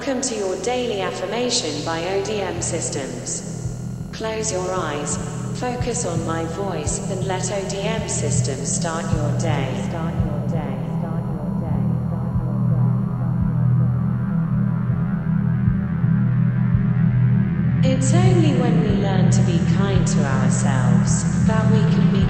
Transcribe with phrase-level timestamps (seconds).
[0.00, 4.08] Welcome to your daily affirmation by ODM Systems.
[4.12, 5.18] Close your eyes,
[5.60, 9.84] focus on my voice, and let ODM Systems start your day.
[9.90, 10.80] Start your day.
[17.84, 22.29] It's only when we learn to be kind to ourselves that we can be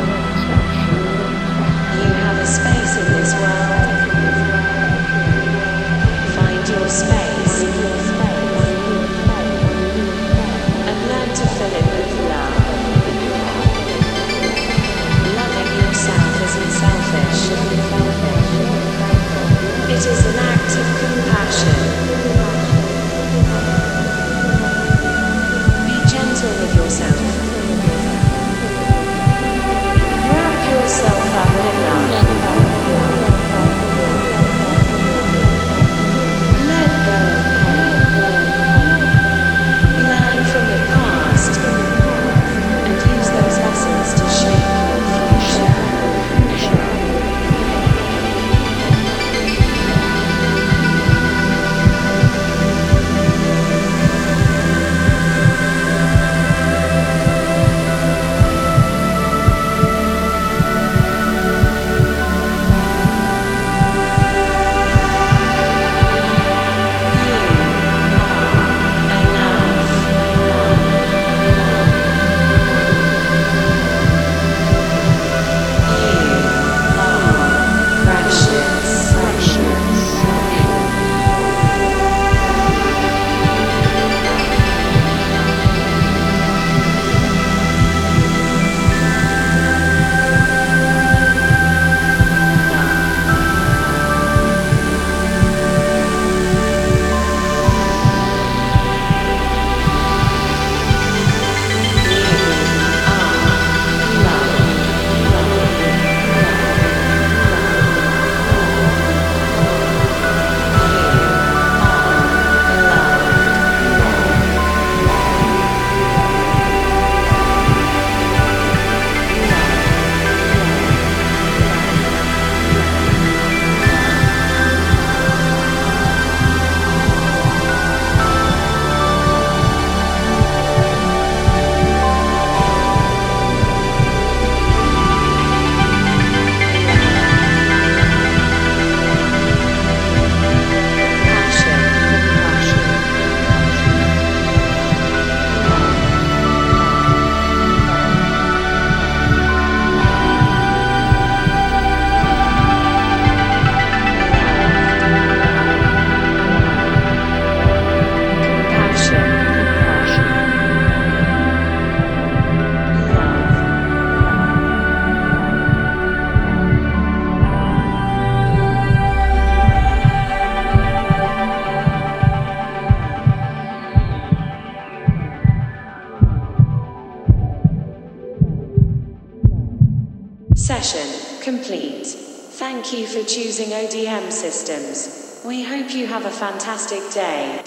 [180.71, 182.07] Session complete.
[182.07, 185.41] Thank you for choosing ODM Systems.
[185.43, 187.61] We hope you have a fantastic day.